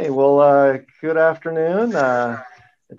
[0.00, 2.42] Okay, well, uh, good afternoon uh,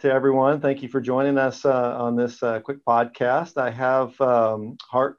[0.02, 0.62] to everyone.
[0.62, 3.58] Thank you for joining us uh, on this uh, quick podcast.
[3.58, 5.18] I have um, Hart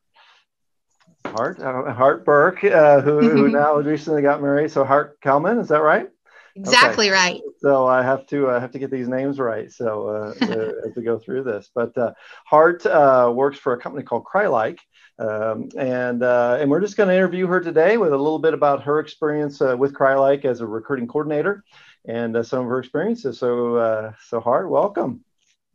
[1.26, 4.70] Hart Hart Burke, uh, who, who now recently got married.
[4.70, 6.08] So Hart Kelman, is that right?
[6.54, 7.14] Exactly okay.
[7.14, 7.40] right.
[7.60, 9.70] So I have to I have to get these names right.
[9.72, 10.34] So uh,
[10.86, 12.12] as we go through this, but uh,
[12.44, 14.80] Hart uh, works for a company called Crye-Leike,
[15.18, 18.54] um, and uh, and we're just going to interview her today with a little bit
[18.54, 21.64] about her experience uh, with Crye-Leike as a recruiting coordinator,
[22.06, 23.38] and uh, some of her experiences.
[23.38, 25.24] So so Hart, welcome.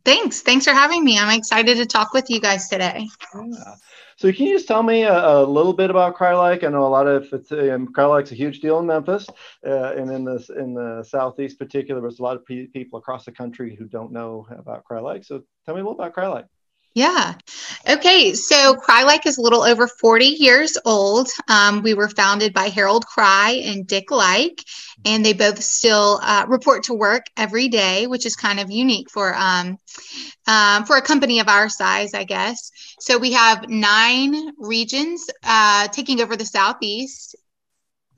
[0.04, 0.40] Thanks.
[0.40, 1.18] Thanks for having me.
[1.18, 3.08] I'm excited to talk with you guys today.
[3.34, 3.74] Yeah.
[4.18, 6.64] So can you just tell me a, a little bit about Crye-Leike?
[6.64, 9.28] I know a lot of it's, um, Crye-Leike's a huge deal in Memphis,
[9.64, 13.24] uh, and in the in the southeast, particular, there's a lot of pe- people across
[13.24, 15.24] the country who don't know about Crye-Leike.
[15.24, 16.48] So tell me a little about Crye-Leike.
[16.98, 17.34] Yeah.
[17.88, 18.34] Okay.
[18.34, 21.28] So Crye-Leike is a little over 40 years old.
[21.46, 24.64] Um, we were founded by Harold Crye and Dick Leike,
[25.04, 29.12] and they both still uh, report to work every day, which is kind of unique
[29.12, 29.78] for um,
[30.48, 32.72] um, for a company of our size, I guess.
[32.98, 37.36] So we have nine regions uh, taking over the Southeast.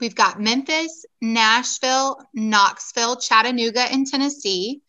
[0.00, 4.80] We've got Memphis, Nashville, Knoxville, Chattanooga, and Tennessee.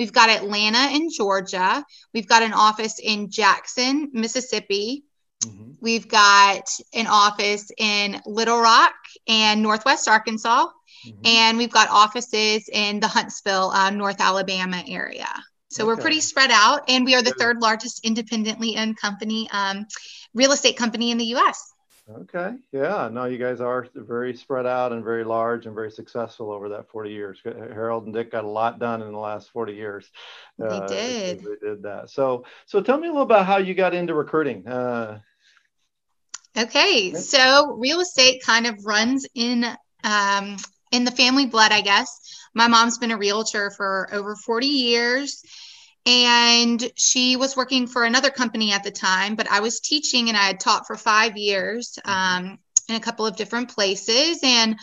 [0.00, 1.84] We've got Atlanta in Georgia.
[2.14, 5.04] We've got an office in Jackson, Mississippi.
[5.44, 5.72] Mm-hmm.
[5.78, 8.94] We've got an office in Little Rock
[9.28, 10.68] and Northwest Arkansas.
[11.06, 11.26] Mm-hmm.
[11.26, 15.28] And we've got offices in the Huntsville, uh, North Alabama area.
[15.68, 15.88] So okay.
[15.88, 19.84] we're pretty spread out, and we are the third largest independently owned company, um,
[20.32, 21.69] real estate company in the U.S.
[22.18, 22.54] Okay.
[22.72, 23.08] Yeah.
[23.12, 26.88] No, you guys are very spread out and very large and very successful over that
[26.88, 27.40] 40 years.
[27.44, 30.10] Harold and Dick got a lot done in the last 40 years.
[30.58, 31.40] They uh, did.
[31.40, 32.10] They did that.
[32.10, 34.66] So, so tell me a little about how you got into recruiting.
[34.66, 35.20] Uh,
[36.58, 37.14] okay.
[37.14, 39.64] So real estate kind of runs in,
[40.02, 40.56] um,
[40.90, 42.08] in the family blood, I guess.
[42.54, 45.44] My mom's been a realtor for over 40 years
[46.06, 50.36] and she was working for another company at the time but i was teaching and
[50.36, 52.58] i had taught for five years um,
[52.90, 54.40] in a couple of different places.
[54.42, 54.76] And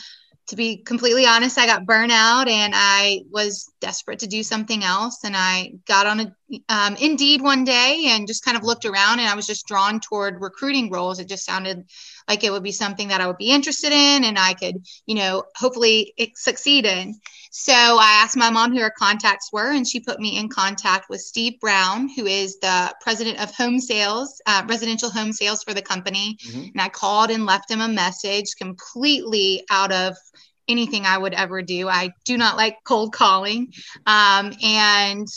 [0.47, 4.83] to be completely honest i got burnt out and i was desperate to do something
[4.83, 5.23] else.
[5.25, 6.35] And i got on a
[6.69, 9.99] um, indeed one day and just kind of looked around and i was just drawn
[9.99, 11.19] toward recruiting roles.
[11.19, 11.83] It just sounded
[12.29, 15.15] like it would be something that i would be interested in and i could you
[15.15, 17.19] know hopefully succeed in
[17.51, 21.09] so I asked my mom who her contacts were, and she put me in contact
[21.09, 25.73] with Steve Brown, who is the president of home sales, uh, residential home sales for
[25.73, 26.37] the company.
[26.45, 26.61] Mm-hmm.
[26.73, 30.15] And I called and left him a message completely out of
[30.67, 31.87] anything I would ever do.
[31.87, 33.71] I do not like cold calling.
[34.05, 35.27] Um, and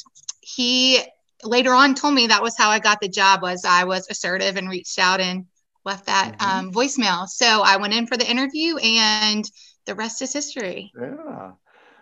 [0.40, 1.00] he
[1.44, 4.56] later on told me that was how I got the job was I was assertive
[4.56, 5.46] and reached out and
[5.84, 6.58] left that mm-hmm.
[6.66, 7.26] um, voicemail.
[7.28, 9.44] So I went in for the interview and
[9.86, 10.92] the rest is history.
[10.98, 11.52] Yeah.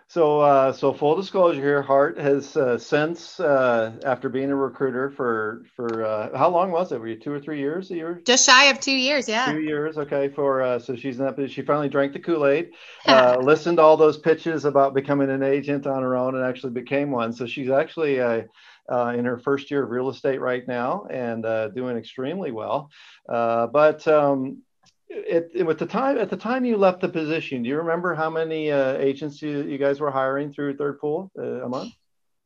[0.09, 5.11] So, uh, so full disclosure here, Hart has uh, since, uh, after being a recruiter
[5.11, 6.99] for for uh, how long was it?
[6.99, 7.91] Were you two or three years?
[7.91, 8.21] A year?
[8.25, 9.53] Just shy of two years, yeah.
[9.53, 10.27] Two years, okay.
[10.27, 12.71] For uh, so she's not, she finally drank the Kool Aid,
[13.07, 16.73] uh, listened to all those pitches about becoming an agent on her own, and actually
[16.73, 17.31] became one.
[17.31, 21.67] So she's actually uh, in her first year of real estate right now and uh,
[21.67, 22.89] doing extremely well.
[23.27, 24.63] Uh, but um,
[25.09, 28.29] it, it, the time at the time you left the position, do you remember how
[28.29, 31.93] many uh, agents you, you guys were hiring through Third Pool uh, a month?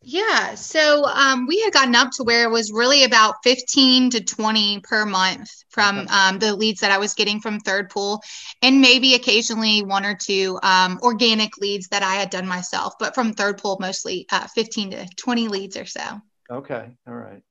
[0.06, 4.22] Yeah, so um, we had gotten up to where it was really about 15 to
[4.22, 8.22] 20 per month from um, the leads that I was getting from Third Pool,
[8.62, 13.16] and maybe occasionally one or two um, organic leads that I had done myself, but
[13.16, 16.22] from Third Pool, mostly uh, 15 to 20 leads or so.
[16.52, 17.41] Okay, all right.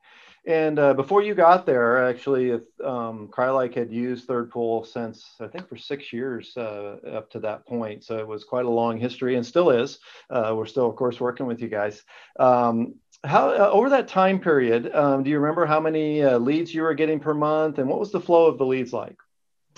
[0.45, 5.47] And uh, before you got there, actually, um, Crye-Leike had used Third Pool since I
[5.47, 8.03] think for six years uh, up to that point.
[8.03, 10.01] So it was quite a long history, and still is.
[10.29, 12.03] Uh, we're still, of course, working with you guys.
[12.41, 16.75] Um, how uh, over that time period, um, do you remember how many uh, leads
[16.75, 19.17] you were getting per month, and what was the flow of the leads like?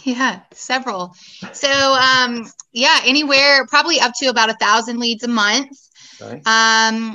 [0.02, 1.14] Yeah, several.
[1.52, 5.76] So um, yeah, anywhere probably up to about a thousand leads a month.
[6.20, 6.42] Okay.
[6.46, 7.14] Um,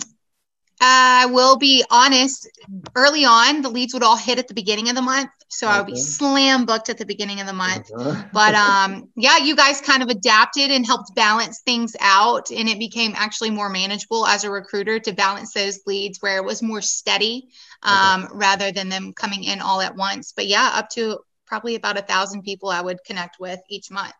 [0.81, 2.47] I will be honest,
[2.95, 5.29] early on, the leads would all hit at the beginning of the month.
[5.49, 5.75] So okay.
[5.75, 7.91] I would be slam booked at the beginning of the month.
[7.93, 8.23] Uh-huh.
[8.33, 12.51] but um, yeah, you guys kind of adapted and helped balance things out.
[12.51, 16.45] And it became actually more manageable as a recruiter to balance those leads where it
[16.45, 17.49] was more steady
[17.83, 18.33] um, okay.
[18.35, 20.33] rather than them coming in all at once.
[20.33, 24.13] But yeah, up to probably about a thousand people I would connect with each month.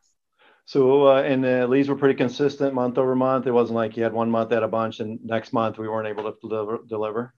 [0.70, 3.48] So, uh, and the leads were pretty consistent month over month.
[3.48, 6.08] It wasn't like you had one month at a bunch and next month we weren't
[6.08, 6.80] able to deliver.
[6.88, 7.34] deliver.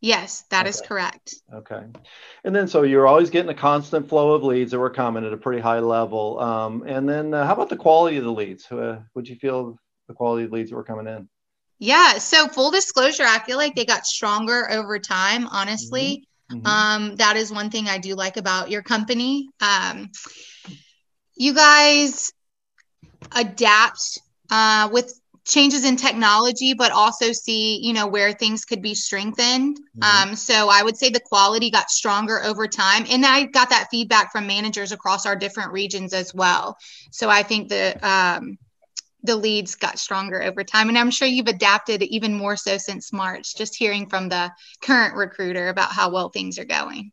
[0.00, 0.68] Yes, that okay.
[0.70, 1.34] is correct.
[1.52, 1.82] Okay.
[2.44, 5.32] And then, so you're always getting a constant flow of leads that were coming at
[5.32, 6.38] a pretty high level.
[6.38, 8.70] Um, and then, uh, how about the quality of the leads?
[8.70, 9.76] Uh, would you feel
[10.06, 11.28] the quality of leads that were coming in.
[11.80, 12.18] Yeah.
[12.18, 15.48] So full disclosure, I feel like they got stronger over time.
[15.48, 16.58] Honestly, mm-hmm.
[16.58, 16.66] Mm-hmm.
[16.66, 19.48] Um, that is one thing I do like about your company.
[19.60, 20.10] Um,
[21.36, 22.32] you guys
[23.32, 24.20] adapt
[24.50, 25.12] uh, with
[25.44, 29.78] changes in technology, but also see, you know, where things could be strengthened.
[29.98, 30.30] Mm-hmm.
[30.30, 33.06] Um, so I would say the quality got stronger over time.
[33.10, 36.76] And I got that feedback from managers across our different regions as well.
[37.10, 38.58] So I think the, um,
[39.22, 40.90] the leads got stronger over time.
[40.90, 45.16] And I'm sure you've adapted even more so since March, just hearing from the current
[45.16, 47.10] recruiter about how well things are going.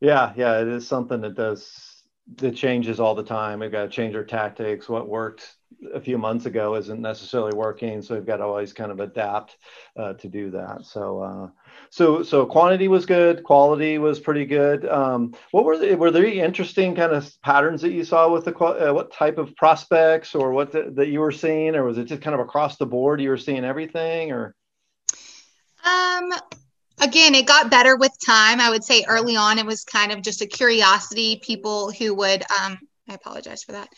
[0.00, 1.89] Yeah, yeah, it is something that does
[2.36, 3.60] that changes all the time.
[3.60, 4.88] We've got to change our tactics.
[4.88, 5.56] What worked
[5.94, 9.56] a few months ago isn't necessarily working, so we've got to always kind of adapt
[9.96, 10.84] uh, to do that.
[10.84, 11.48] So, uh,
[11.90, 14.86] so, so quantity was good, quality was pretty good.
[14.88, 18.56] Um, what were the, were there interesting kind of patterns that you saw with the
[18.56, 22.04] uh, what type of prospects or what the, that you were seeing, or was it
[22.04, 23.20] just kind of across the board?
[23.20, 24.54] You were seeing everything, or
[25.84, 26.32] um,
[27.00, 28.60] again, it got better with time.
[28.60, 31.40] I would say early on, it was kind of just a curiosity.
[31.42, 33.88] People who would, um, I apologize for that.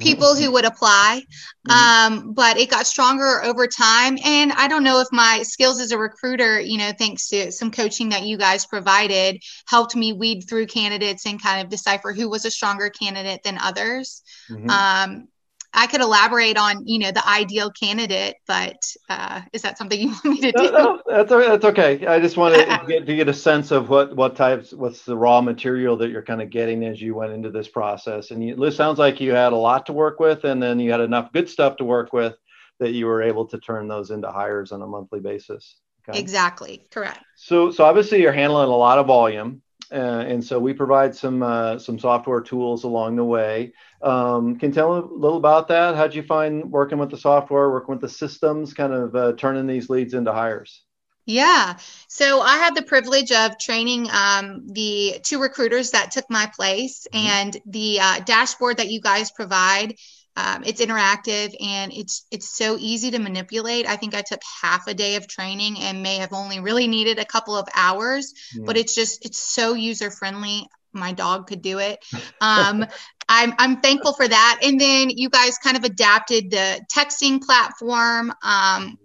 [0.00, 1.22] People who would apply,
[1.68, 2.14] mm-hmm.
[2.16, 4.18] um, but it got stronger over time.
[4.24, 7.70] And I don't know if my skills as a recruiter, you know, thanks to some
[7.70, 12.28] coaching that you guys provided, helped me weed through candidates and kind of decipher who
[12.28, 14.22] was a stronger candidate than others.
[14.50, 14.68] Mm-hmm.
[14.68, 15.28] Um,
[15.74, 18.76] I could elaborate on, you know, the ideal candidate, but
[19.08, 20.70] uh, is that something you want me to do?
[20.70, 22.06] No, no, that's, that's okay.
[22.06, 25.16] I just wanted to get, to get a sense of what, what types, what's the
[25.16, 28.30] raw material that you're kind of getting as you went into this process.
[28.30, 30.92] And you, it sounds like you had a lot to work with, and then you
[30.92, 32.36] had enough good stuff to work with
[32.78, 35.76] that you were able to turn those into hires on a monthly basis.
[36.08, 36.18] Okay.
[36.18, 36.86] Exactly.
[36.90, 37.18] Correct.
[37.36, 39.62] So, so obviously you're handling a lot of volume.
[39.92, 43.72] Uh, and so we provide some uh, some software tools along the way.
[44.02, 45.94] Um, can tell a little about that?
[45.94, 49.66] How'd you find working with the software, working with the systems, kind of uh, turning
[49.66, 50.82] these leads into hires?
[51.26, 51.78] Yeah.
[52.08, 57.06] So I had the privilege of training um, the two recruiters that took my place,
[57.12, 57.26] mm-hmm.
[57.26, 59.96] and the uh, dashboard that you guys provide
[60.36, 63.86] um, it's interactive and it's it's so easy to manipulate.
[63.86, 67.18] I think I took half a day of training and may have only really needed
[67.18, 68.64] a couple of hours, yeah.
[68.66, 70.66] but it's just it's so user friendly.
[70.92, 72.04] My dog could do it.
[72.40, 72.86] Um,
[73.28, 74.60] I'm I'm thankful for that.
[74.62, 78.98] And then you guys kind of adapted the texting platform um,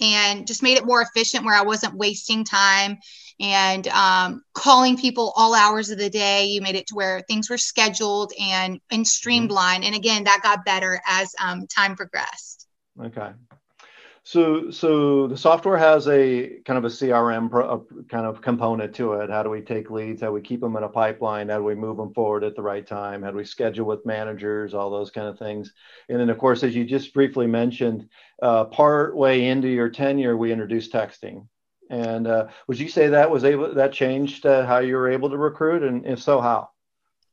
[0.00, 2.98] and just made it more efficient where I wasn't wasting time
[3.40, 6.46] and um, calling people all hours of the day.
[6.46, 9.04] You made it to where things were scheduled and and mm-hmm.
[9.04, 9.84] streamlined.
[9.84, 12.66] And again, that got better as um, time progressed.
[13.02, 13.30] Okay.
[14.26, 18.92] So, so the software has a kind of a CRM pro, a kind of component
[18.96, 19.30] to it.
[19.30, 20.20] How do we take leads?
[20.20, 21.48] How do we keep them in a pipeline?
[21.48, 23.22] How do we move them forward at the right time?
[23.22, 24.74] How do we schedule with managers?
[24.74, 25.72] All those kind of things.
[26.08, 28.08] And then, of course, as you just briefly mentioned,
[28.42, 31.46] uh, part way into your tenure, we introduced texting.
[31.90, 35.30] And uh, would you say that was able that changed uh, how you were able
[35.30, 36.70] to recruit, and if so, how?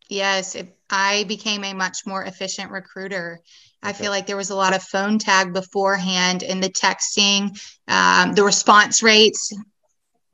[0.09, 3.39] Yes, it, I became a much more efficient recruiter.
[3.83, 3.89] Okay.
[3.89, 8.33] I feel like there was a lot of phone tag beforehand, and the texting, um,
[8.33, 9.53] the response rates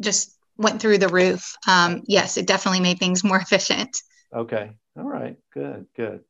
[0.02, 1.56] just went through the roof.
[1.68, 3.98] Um, yes, it definitely made things more efficient.
[4.34, 4.72] Okay.
[4.98, 5.38] All right.
[5.54, 5.88] Good.
[5.96, 6.24] Good.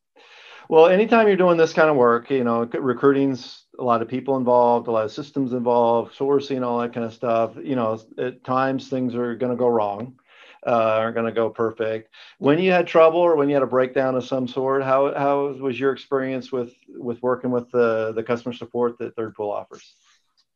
[0.68, 4.36] Well, anytime you're doing this kind of work, you know, recruiting's a lot of people
[4.36, 7.52] involved, a lot of systems involved, sourcing, all that kind of stuff.
[7.56, 10.18] You know, at times things are going to go wrong,
[10.66, 12.12] uh, aren't going to go perfect.
[12.38, 15.46] When you had trouble or when you had a breakdown of some sort, how how
[15.48, 19.94] was your experience with with working with the the customer support that Third Pool offers?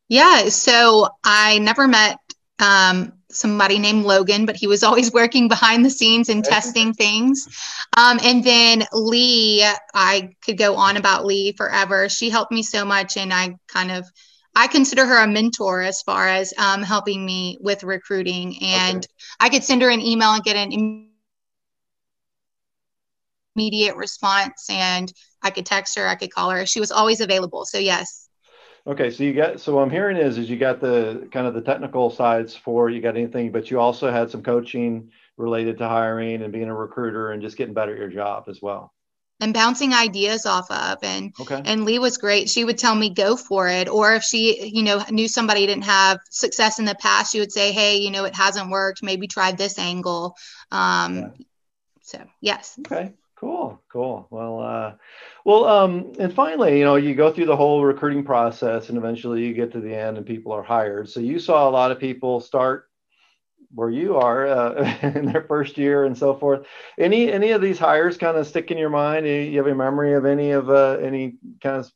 [0.08, 2.18] Yeah, so I never met
[2.58, 7.49] um, somebody named Logan, but he was always working behind the scenes and testing things.
[7.96, 12.08] Um, and then Lee, I could go on about Lee forever.
[12.08, 14.06] She helped me so much, and I kind of
[14.56, 18.62] I consider her a mentor as far as um, helping me with recruiting.
[18.62, 19.06] And okay.
[19.40, 21.11] I could send her an email and get an
[23.56, 26.66] immediate response, and I could text her, I could call her.
[26.66, 27.64] She was always available.
[27.64, 28.23] So yes,
[28.86, 31.54] Okay, so you got so what I'm hearing is is you got the kind of
[31.54, 35.88] the technical sides for you got anything, but you also had some coaching related to
[35.88, 38.92] hiring and being a recruiter and just getting better at your job as well.
[39.40, 41.62] And bouncing ideas off of and okay.
[41.64, 42.50] and Lee was great.
[42.50, 43.88] She would tell me go for it.
[43.88, 47.52] Or if she, you know, knew somebody didn't have success in the past, she would
[47.52, 49.02] say, Hey, you know, it hasn't worked.
[49.02, 50.36] Maybe try this angle.
[50.70, 51.28] Um yeah.
[52.02, 52.78] so yes.
[52.80, 53.14] Okay.
[53.44, 54.26] Cool, cool.
[54.30, 54.94] Well, uh,
[55.44, 59.44] well, um, and finally, you know, you go through the whole recruiting process, and eventually
[59.44, 61.10] you get to the end, and people are hired.
[61.10, 62.88] So you saw a lot of people start
[63.74, 66.66] where you are uh, in their first year and so forth.
[66.98, 69.26] Any any of these hires kind of stick in your mind?
[69.26, 71.92] You have a memory of any of uh, any kind of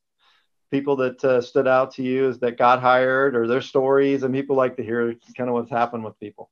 [0.71, 4.23] people that uh, stood out to you that got hired or their stories?
[4.23, 6.51] And people like to hear kind of what's happened with people.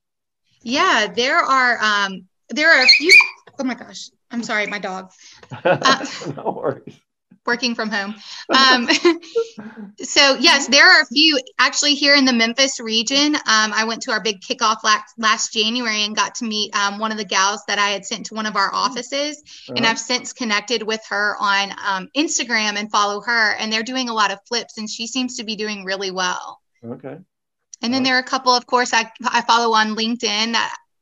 [0.63, 3.11] Yeah, there are um, there are a few.
[3.59, 5.11] Oh my gosh, I'm sorry, my dog.
[5.63, 6.05] Uh,
[6.35, 6.99] no worries
[7.47, 8.13] working from home.
[8.49, 8.87] Um,
[10.03, 13.35] so yes, there are a few actually here in the Memphis region.
[13.35, 13.41] Um,
[13.73, 17.11] I went to our big kickoff last, last January and got to meet um, one
[17.11, 19.73] of the gals that I had sent to one of our offices, uh-huh.
[19.77, 24.09] and I've since connected with her on um, Instagram and follow her, and they're doing
[24.09, 26.59] a lot of flips, and she seems to be doing really well.
[26.85, 27.17] Okay.
[27.81, 30.55] And then there are a couple, of course, I, I follow on LinkedIn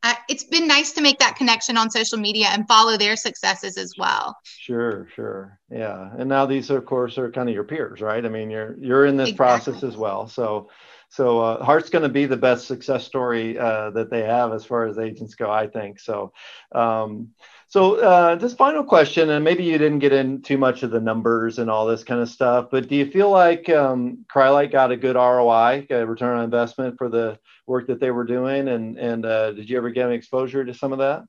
[0.03, 3.77] that it's been nice to make that connection on social media and follow their successes
[3.77, 4.37] as well.
[4.43, 6.11] Sure, sure, yeah.
[6.17, 8.23] And now these, of course, are kind of your peers, right?
[8.23, 9.73] I mean, you're you're in this exactly.
[9.73, 10.27] process as well.
[10.27, 10.69] So,
[11.09, 14.65] so uh, Hart's going to be the best success story uh, that they have as
[14.65, 15.99] far as agents go, I think.
[15.99, 16.33] So,
[16.71, 17.29] um,
[17.67, 20.99] so uh, this final question, and maybe you didn't get in too much of the
[20.99, 24.91] numbers and all this kind of stuff, but do you feel like um, Crye-Leike got
[24.91, 28.67] a good ROI, a return on investment for the work that they were doing?
[28.67, 31.23] And and uh, did you ever get any exposure to some of that?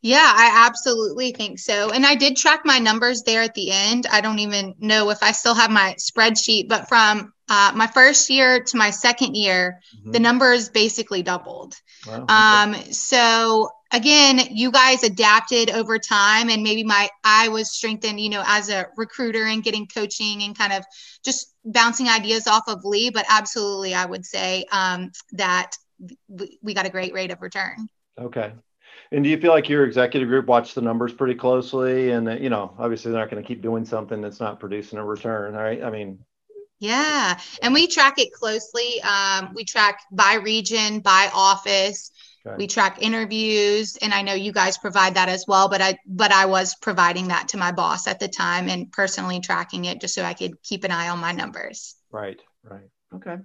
[0.00, 1.90] Yeah, I absolutely think so.
[1.90, 4.06] And I did track my numbers there at the end.
[4.10, 8.30] I don't even know if I still have my spreadsheet, but from uh, my first
[8.30, 10.12] year to my second year, mm-hmm.
[10.12, 11.74] the numbers basically doubled.
[12.06, 18.20] Wow, um, so again, you guys adapted over time, and maybe my I was strengthened,
[18.20, 20.84] you know, as a recruiter and getting coaching and kind of
[21.24, 23.10] just bouncing ideas off of Lee.
[23.10, 25.76] But absolutely, I would say um, that
[26.28, 27.88] we, we got a great rate of return.
[28.18, 28.52] Okay.
[29.10, 32.10] And do you feel like your executive group watched the numbers pretty closely?
[32.10, 35.04] And you know, obviously, they're not going to keep doing something that's not producing a
[35.04, 35.82] return, right?
[35.82, 36.18] I mean,
[36.80, 39.02] yeah, and we track it closely.
[39.02, 42.12] Um, we track by region, by office.
[42.46, 42.56] Okay.
[42.56, 45.68] We track interviews, and I know you guys provide that as well.
[45.68, 49.40] But I, but I was providing that to my boss at the time and personally
[49.40, 51.96] tracking it just so I could keep an eye on my numbers.
[52.10, 53.36] Right, right, okay.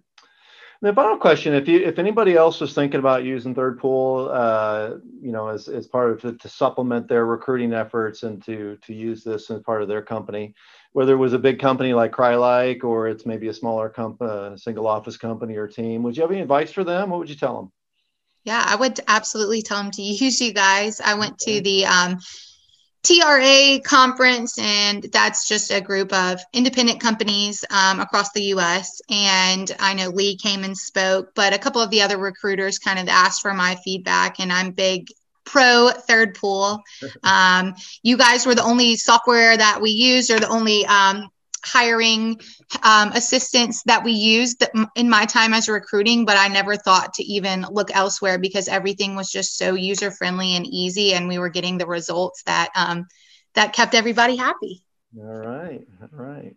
[0.84, 4.96] The final question: If you, if anybody else was thinking about using Third Pool, uh,
[5.22, 8.94] you know, as, as part of to, to supplement their recruiting efforts and to to
[8.94, 10.54] use this as part of their company,
[10.92, 14.86] whether it was a big company like Crye-Leike or it's maybe a smaller company, single
[14.86, 17.12] office company or team, would you have any advice for them?
[17.12, 17.72] What would you tell them?
[18.44, 21.00] Yeah, I would absolutely tell them to use you guys.
[21.00, 22.20] I went to the um,
[23.04, 29.02] TRA conference, and that's just a group of independent companies um, across the US.
[29.10, 33.00] And I know Lee came and spoke, but a couple of the other recruiters kind
[33.00, 35.08] of asked for my feedback, and I'm big
[35.46, 36.82] pro third pool.
[37.24, 41.30] Um, you guys were the only software that we used, or the only um,
[41.63, 42.39] hiring
[42.84, 44.63] um, assistants that we used
[44.96, 49.15] in my time as recruiting, but I never thought to even look elsewhere because everything
[49.15, 53.08] was just so user friendly and easy, and we were getting the results that um,
[53.55, 54.84] that kept everybody happy.
[55.17, 56.55] All right, all right.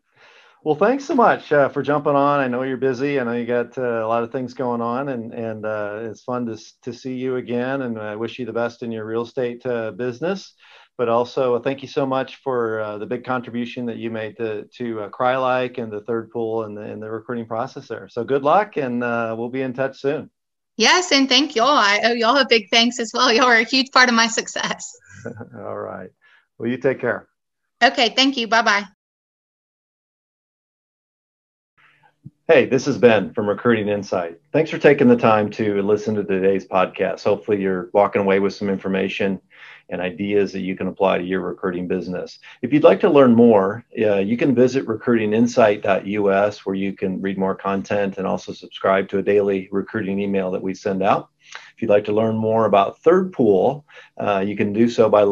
[0.65, 2.41] Well, thanks so much uh, for jumping on.
[2.41, 3.21] I know you're busy.
[3.21, 6.23] I know you got uh, a lot of things going on, and and uh, it's
[6.23, 7.83] fun to to see you again.
[7.83, 10.55] And I wish you the best in your real estate uh, business
[10.99, 14.65] but also thank you so much for uh, the big contribution that you made to,
[14.77, 18.09] to uh, Crye-Leike and the third pool and the, and the recruiting process there.
[18.09, 20.31] So good luck, and uh, we'll be in touch soon.
[20.77, 21.69] Yes, and thank y'all.
[21.69, 23.33] I owe y'all a big thanks as well.
[23.33, 24.95] Y'all are a huge part of my success.
[25.59, 26.11] All right.
[26.59, 27.29] Well, you take care.
[27.83, 28.11] Okay.
[28.11, 28.47] Thank you.
[28.47, 28.85] Bye bye.
[32.49, 34.39] Hey, this is Ben from Recruiting Insight.
[34.53, 37.25] Thanks for taking the time to listen to today's podcast.
[37.25, 39.41] Hopefully, you're walking away with some information
[39.89, 42.39] and ideas that you can apply to your recruiting business.
[42.63, 47.39] If you'd like to learn more, uh, you can visit recruitinginsight.us where you can read
[47.39, 51.29] more content and also subscribe to a daily recruiting email that we send out.
[51.75, 53.85] If you'd like to learn more about Third Pool,
[54.17, 55.23] uh, you can do so by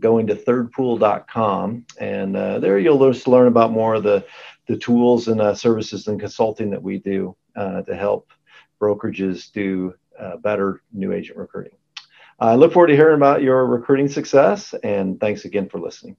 [0.00, 1.86] going to thirdpool.com.
[2.00, 4.24] And uh, there you'll just learn about more of the
[4.66, 8.30] the tools and uh, services and consulting that we do uh, to help
[8.80, 11.76] brokerages do uh, better new agent recruiting.
[12.38, 16.16] I look forward to hearing about your recruiting success and thanks again for listening.